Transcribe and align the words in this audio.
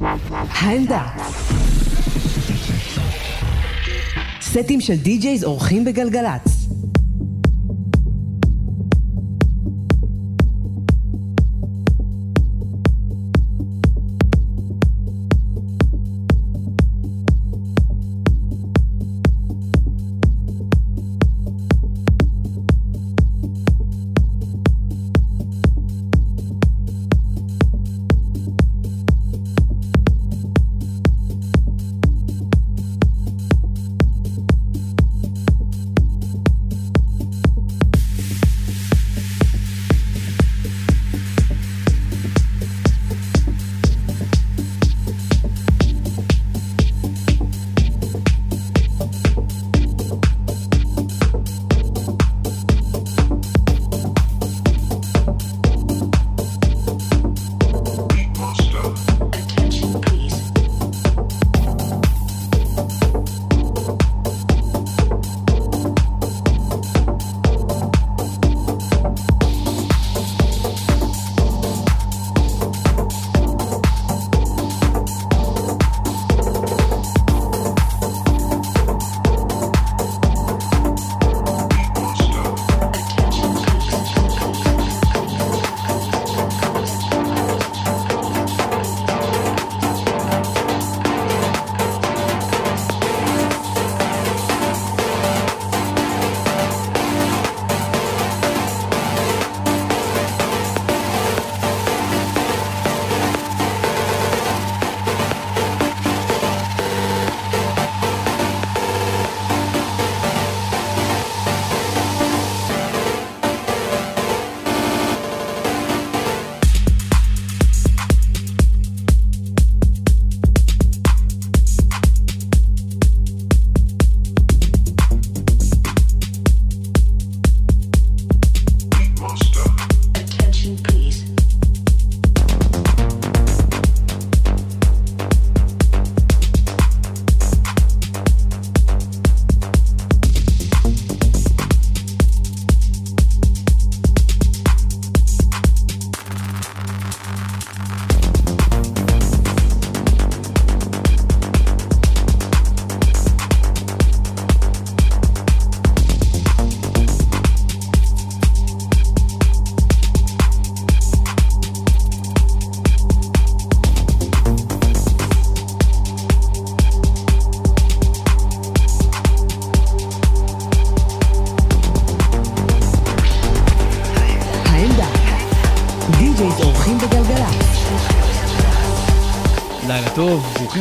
העמדה. 0.00 1.02
סטים 4.40 4.80
של 4.80 4.96
די-ג'ייז 4.96 5.44
אורחים 5.44 5.84
בגלגלצ. 5.84 6.68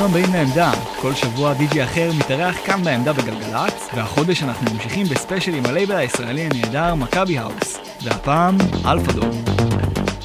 הבאים 0.06 0.34
לעמדה. 0.34 0.72
כל 1.02 1.14
שבוע 1.14 1.54
די.ג'י 1.54 1.84
אחר 1.84 2.12
מתארח 2.20 2.56
כאן 2.66 2.84
בעמדה 2.84 3.14
בגלגלצ, 3.14 3.90
והחודש 3.96 4.44
אנחנו 4.44 4.74
ממשיכים 4.74 5.06
בספיישל 5.06 5.54
עם 5.54 5.66
הלייבל 5.66 5.96
הישראלי 5.96 6.42
הנהדר 6.42 6.96
מכבי 6.96 7.38
האוס, 7.38 7.78
והפעם 8.04 8.58
אלפה 8.86 9.12
דוג. 9.12 9.36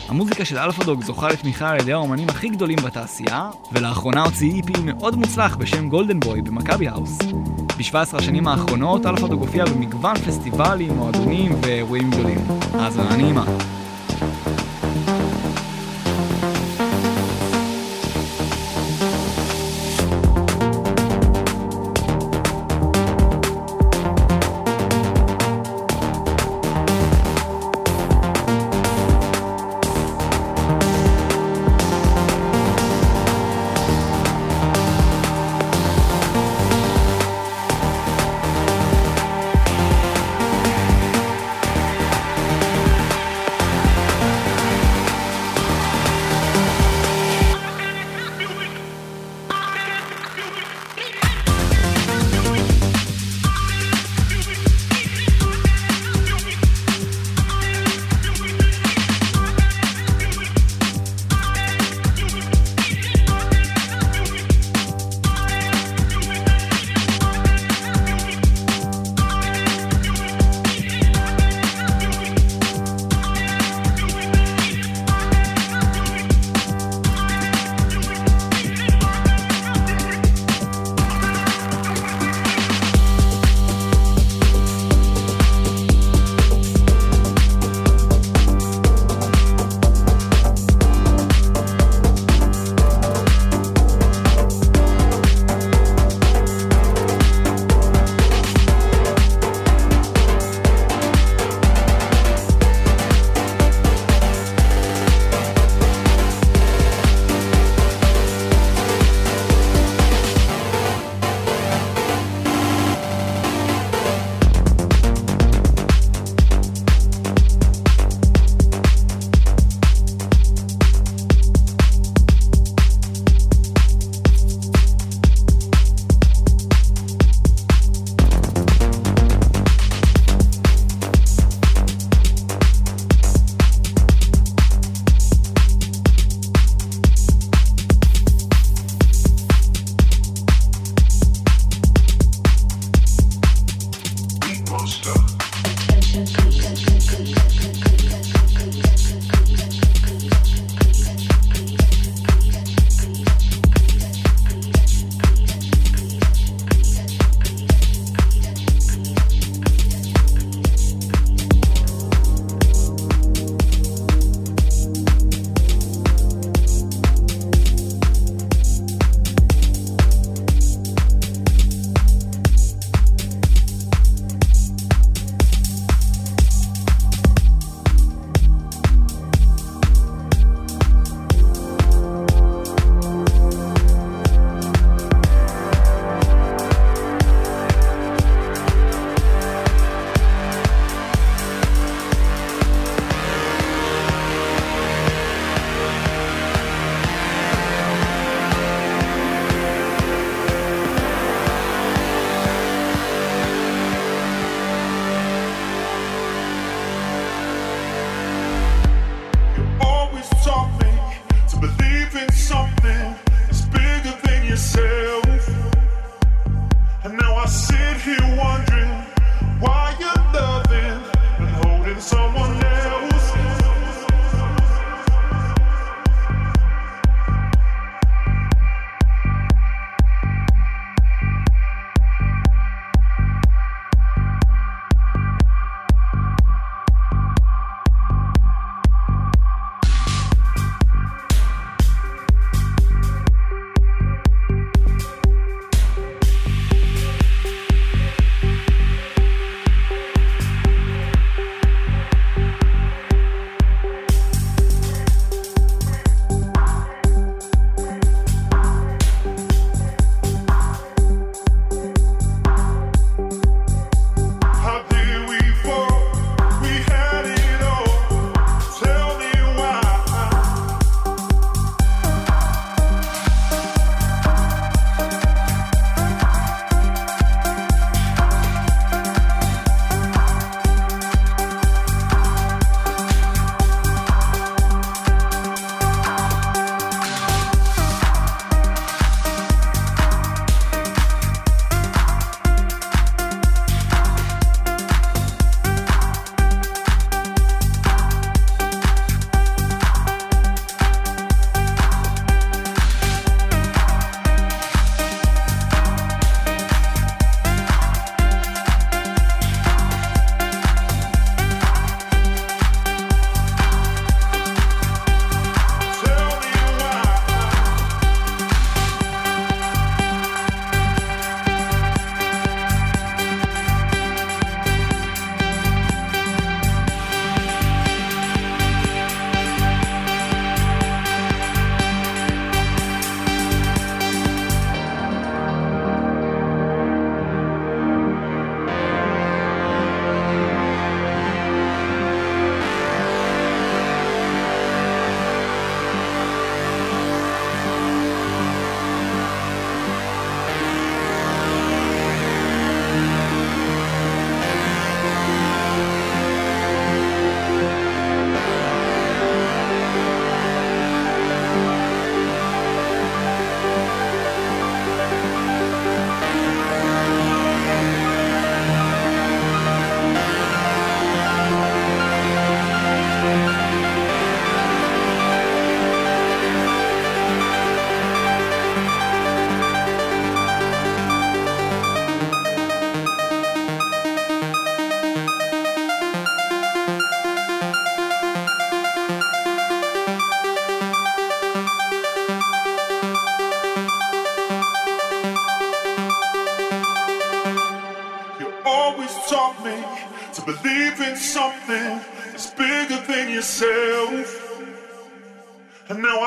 המוזיקה 0.09 0.45
של 0.45 0.59
אלפה 0.59 0.85
דוג 0.85 1.05
זוכה 1.05 1.29
לתמיכה 1.29 1.71
על 1.71 1.81
ידי 1.81 1.93
האומנים 1.93 2.29
הכי 2.29 2.49
גדולים 2.49 2.79
בתעשייה, 2.85 3.51
ולאחרונה 3.73 4.23
הוציא 4.23 4.57
EP 4.57 4.73
מאוד 4.85 5.17
מוצלח 5.17 5.57
בשם 5.57 5.89
Golden 5.89 6.21
Boy 6.21 6.43
במכבי 6.43 6.89
האוס. 6.89 7.19
ב-17 7.79 8.17
השנים 8.17 8.49
האחרונות 8.49 9.07
אלפה 9.07 9.29
דוג 9.29 9.41
הופיע 9.41 9.65
במגוון 9.65 10.17
פסטיבלים, 10.17 10.97
מועדונים 10.97 11.53
ואירועים 11.63 12.11
גדולים. 12.11 12.39
האזנה 12.75 13.17
נעימה. 13.17 13.45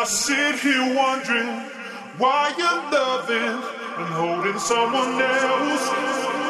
I 0.03 0.05
sit 0.05 0.60
here 0.60 0.95
wondering 0.98 1.48
why 2.17 2.53
you're 2.57 2.91
loving 2.91 3.63
and 3.95 4.13
holding 4.13 4.60
someone 4.60 5.22
else. 5.22 6.42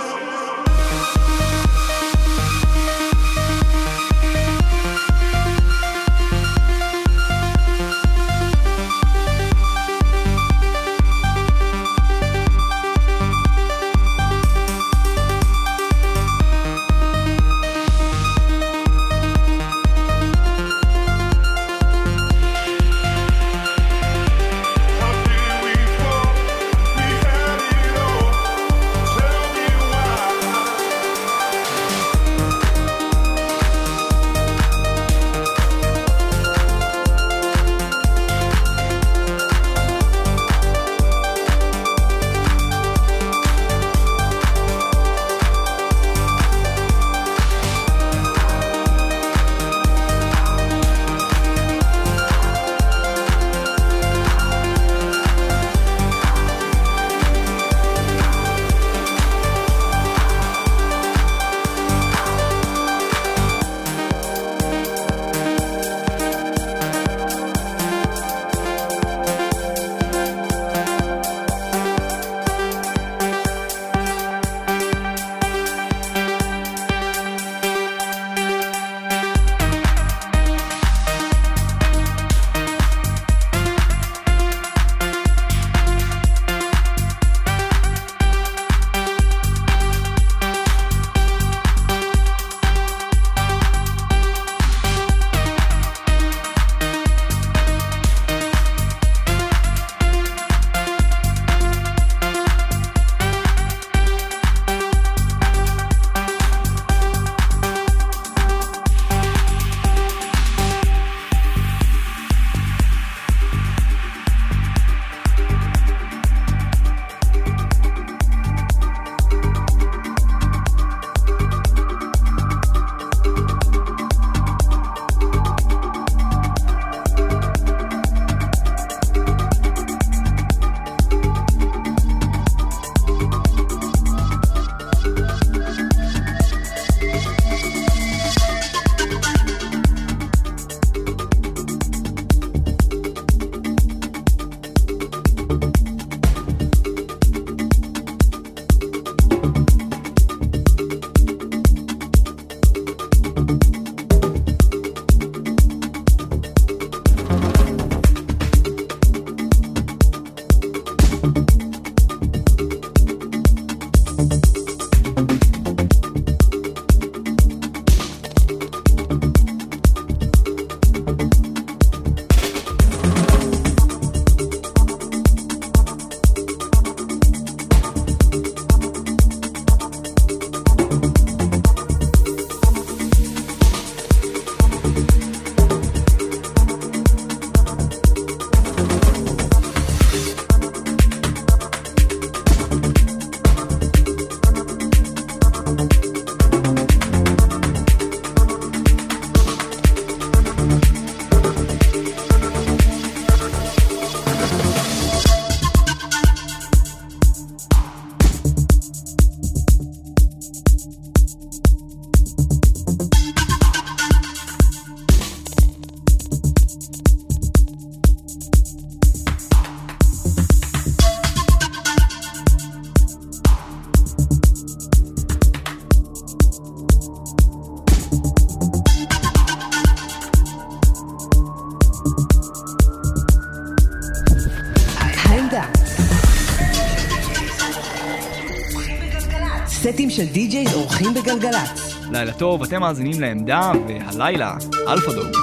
של 240.15 240.25
די-ג'ייז 240.25 240.73
אורחים 240.73 241.13
בגלגלצ. 241.13 241.95
לילה 242.11 242.33
טוב, 242.33 242.63
אתם 242.63 242.79
מאזינים 242.81 243.21
לעמדה, 243.21 243.71
והלילה, 243.87 244.55
אלפה 244.87 245.11
דוג. 245.13 245.42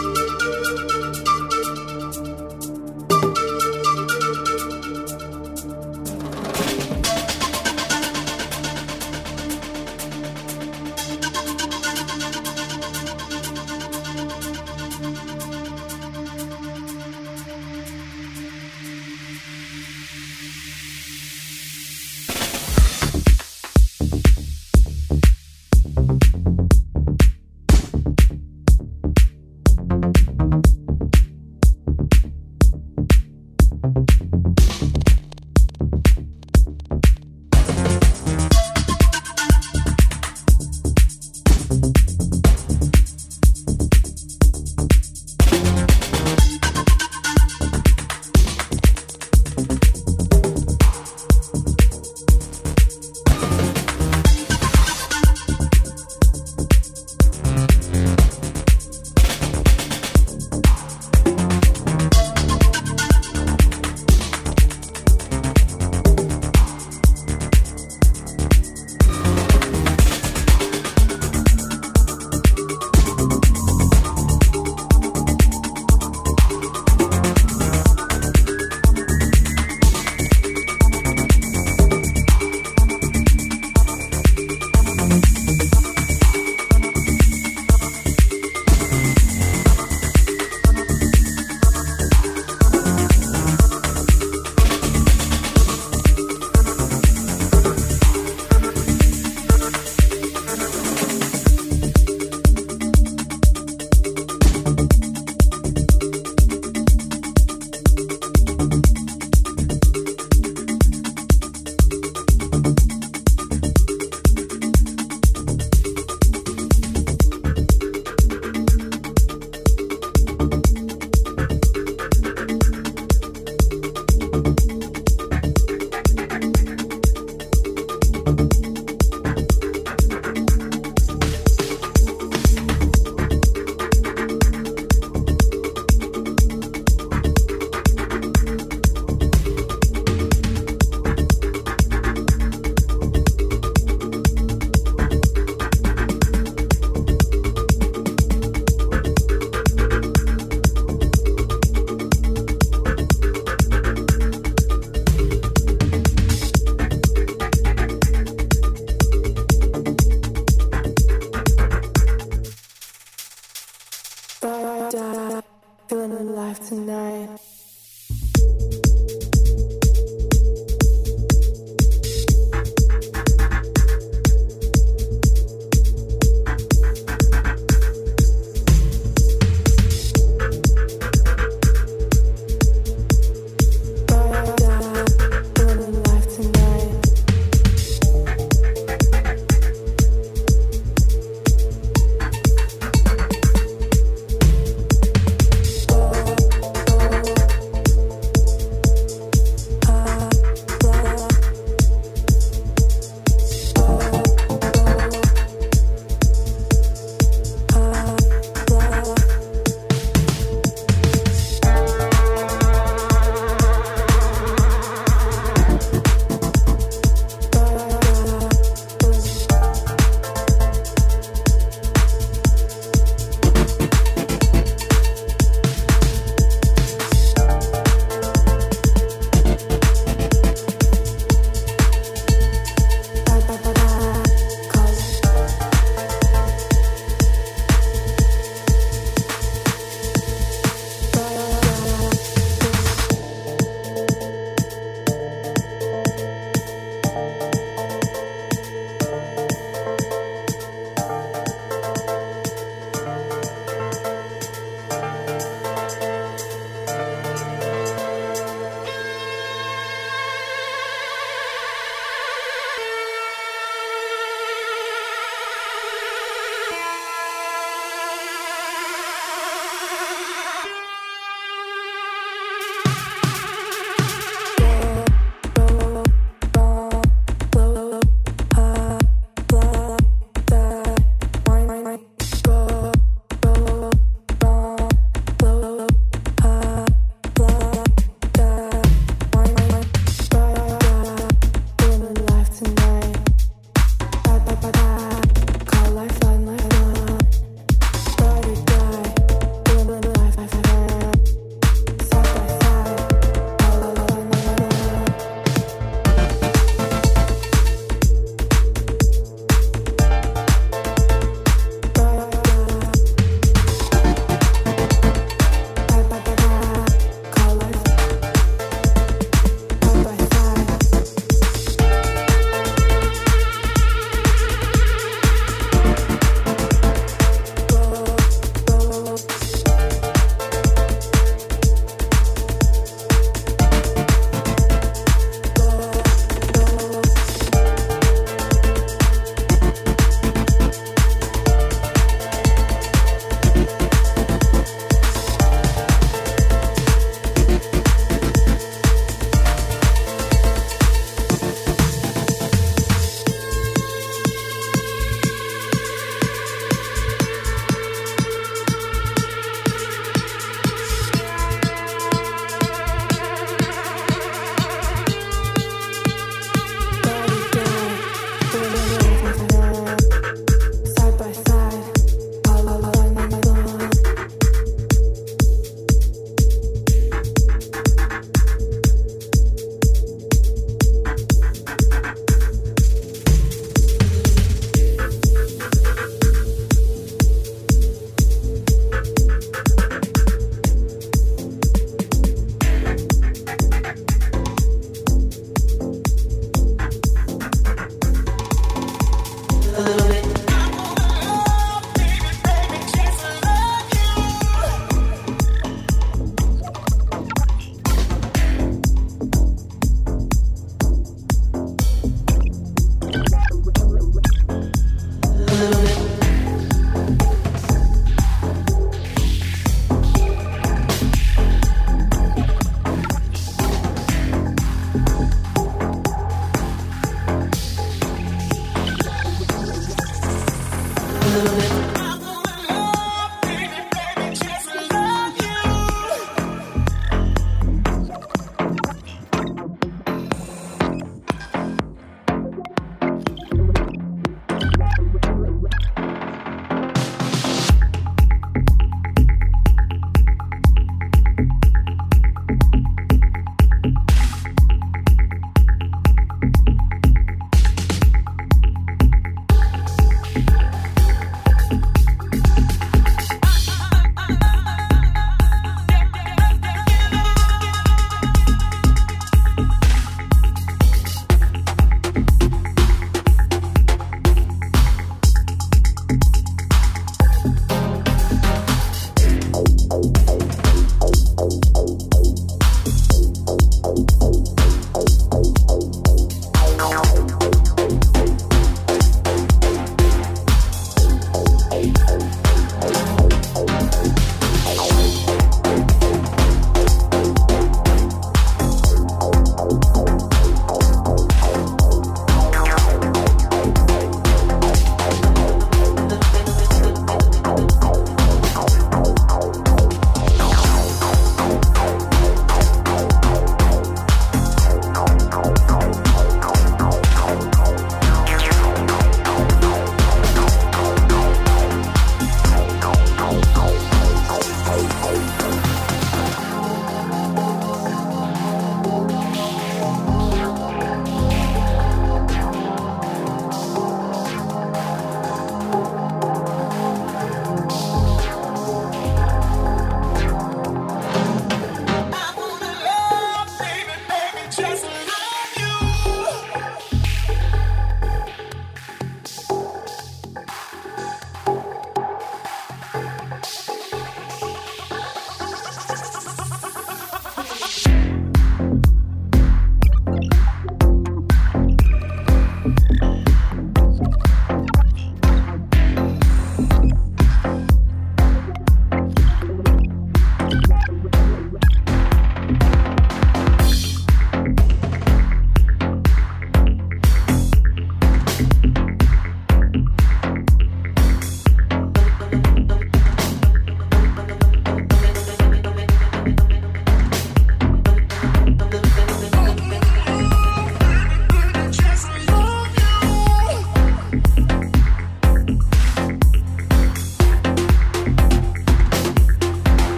Thank 167.36 169.24
you. 169.24 169.29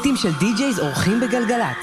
סטים 0.00 0.16
של 0.16 0.32
די-ג'ייז 0.40 0.80
אורחים 0.80 1.20
בגלגלצ. 1.20 1.79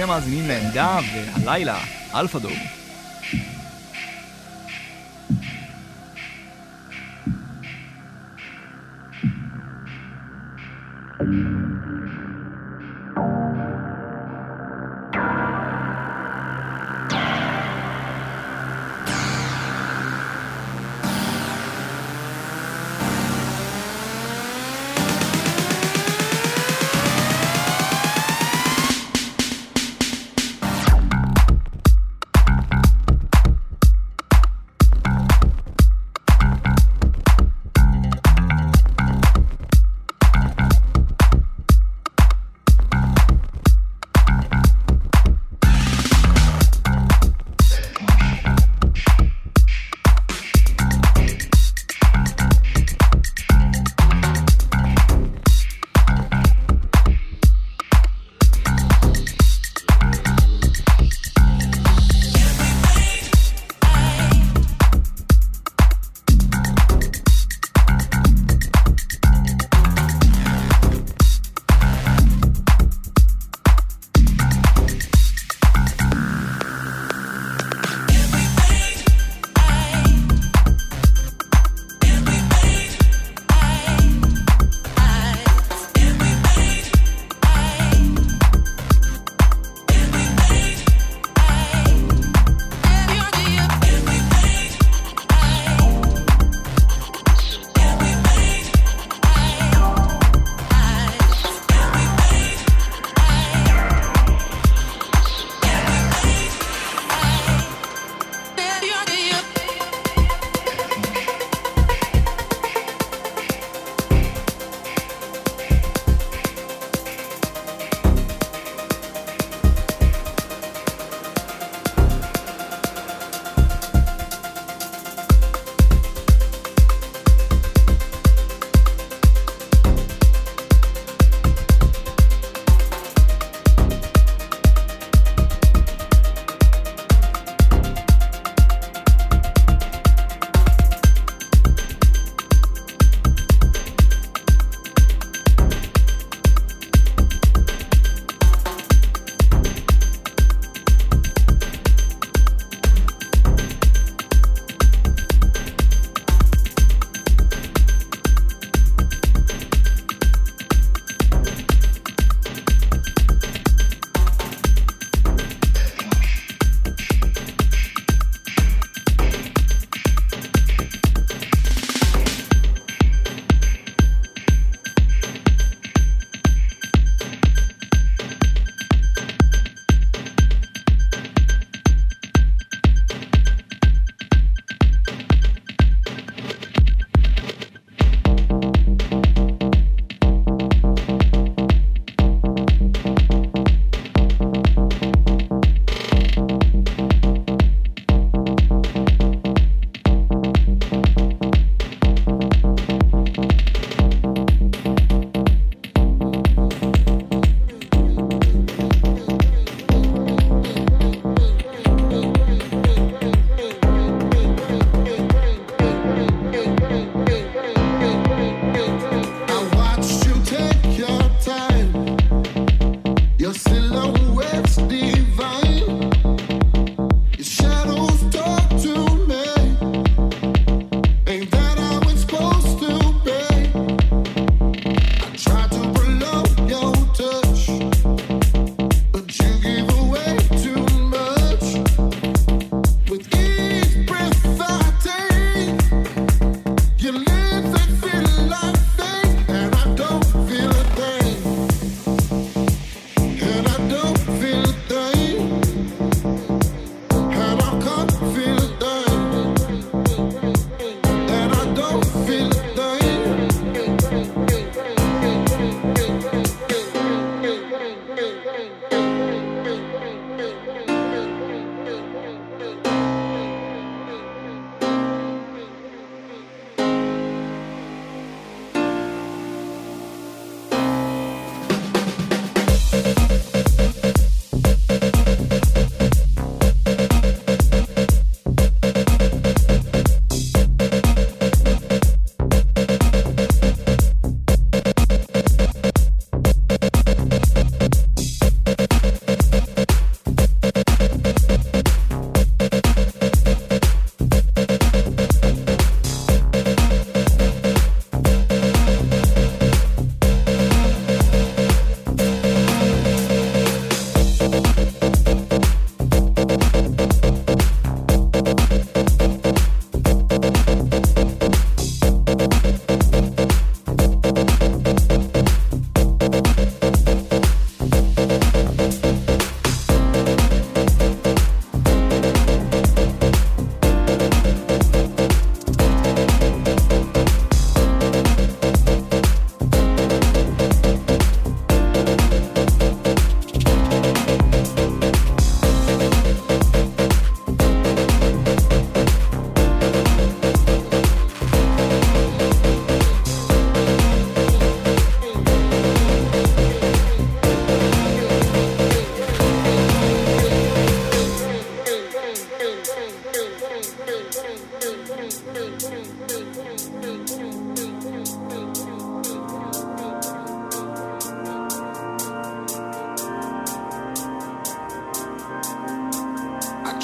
אתם 0.00 0.08
מאזינים 0.08 0.48
לעמדה, 0.48 0.98
והלילה, 1.12 1.78
אלפה 2.14 2.38
דום. 2.38 2.79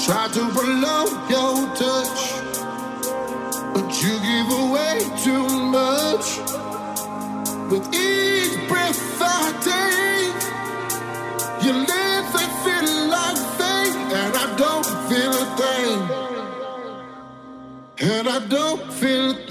Try 0.07 0.27
to 0.29 0.49
prolong 0.55 1.09
your 1.29 1.67
touch, 1.75 2.19
but 3.73 3.87
you 4.01 4.13
give 4.29 4.49
away 4.63 4.95
too 5.25 5.47
much. 5.77 6.27
With 7.69 7.85
each 7.93 8.55
breath 8.69 9.21
I 9.21 9.51
take, 9.69 10.39
you 11.63 11.73
live 11.73 12.29
and 12.41 12.53
feel 12.63 12.89
like 13.15 13.39
fate, 13.59 13.97
and 14.21 14.33
I 14.43 14.47
don't 14.63 14.87
feel 15.09 15.33
a 15.43 15.47
thing. 15.59 15.99
And 17.99 18.29
I 18.29 18.39
don't 18.47 18.83
feel 18.93 19.46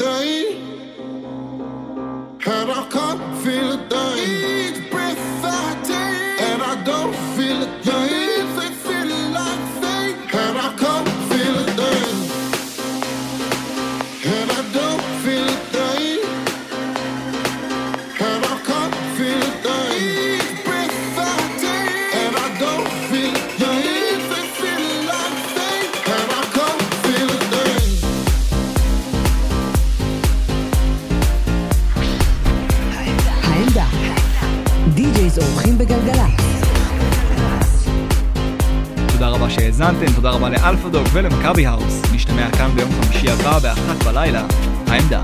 שהאזנתם, 39.77 40.13
תודה 40.15 40.31
רבה 40.31 40.49
לאלפא 40.49 40.89
דוג 40.89 41.07
ולמכבי 41.13 41.67
האוס. 41.67 42.03
נשתמע 42.15 42.51
כאן 42.51 42.71
ביום 42.75 42.91
חמישי 42.93 43.31
הבא 43.31 43.59
באחת 43.59 44.03
בלילה. 44.05 44.47
העמדה. 44.87 45.23